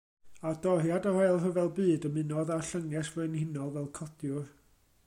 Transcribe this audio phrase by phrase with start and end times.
[0.51, 4.53] Ar doriad yr Ail Ryfel Byd ymunodd â'r Llynges Frenhinol fel codiwr.